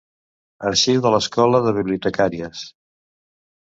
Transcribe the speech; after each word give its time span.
Arxiu 0.69 1.03
de 1.07 1.13
l'Escola 1.17 1.63
de 1.69 1.77
Bibliotecàries. 1.79 2.69